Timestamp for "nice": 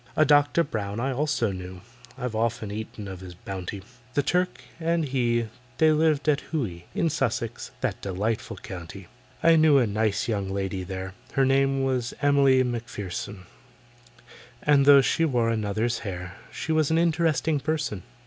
9.85-10.27